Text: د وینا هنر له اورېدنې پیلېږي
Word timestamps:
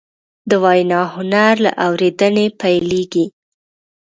د 0.49 0.51
وینا 0.63 1.01
هنر 1.15 1.53
له 1.65 1.71
اورېدنې 1.85 2.47
پیلېږي 2.61 3.25